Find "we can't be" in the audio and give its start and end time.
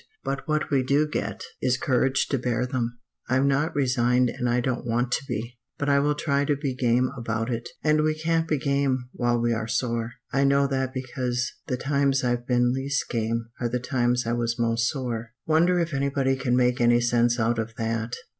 8.01-8.57